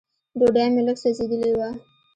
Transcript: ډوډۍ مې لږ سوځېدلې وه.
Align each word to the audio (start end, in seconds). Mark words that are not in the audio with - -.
ډوډۍ 0.39 0.67
مې 0.73 0.81
لږ 0.87 0.97
سوځېدلې 1.03 1.51
وه. 1.59 1.69